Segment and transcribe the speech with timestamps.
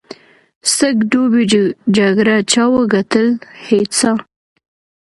[0.75, 1.43] سږ دوبي
[1.97, 3.27] جګړه چا وګټل؟
[3.67, 4.11] هېچا.